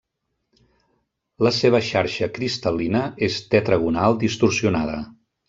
La 1.47 1.51
seva 1.57 1.81
xarxa 1.89 2.29
cristal·lina 2.39 3.03
és 3.29 3.39
tetragonal 3.53 4.19
distorsionada. 4.27 4.99